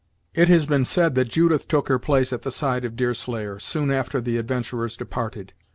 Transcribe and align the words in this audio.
It 0.33 0.47
has 0.47 0.65
been 0.65 0.83
said 0.83 1.13
that 1.13 1.27
Judith 1.29 1.67
took 1.67 1.87
her 1.87 1.99
place 1.99 2.33
at 2.33 2.41
the 2.41 2.49
side 2.49 2.85
of 2.85 2.95
Deerslayer, 2.95 3.59
soon 3.59 3.91
after 3.91 4.19
the 4.19 4.37
adventurers 4.37 4.97
departed. 4.97 5.53